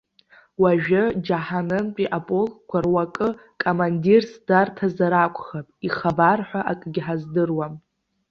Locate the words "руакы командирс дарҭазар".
2.83-5.13